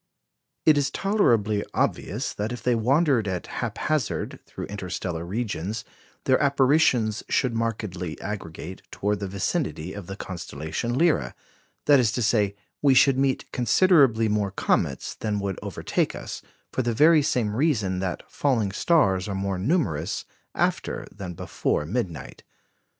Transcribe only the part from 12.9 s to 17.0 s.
should meet considerably more comets than would overtake us, for the